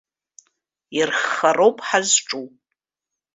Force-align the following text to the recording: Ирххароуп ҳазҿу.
Ирххароуп 0.99 1.77
ҳазҿу. 1.87 2.45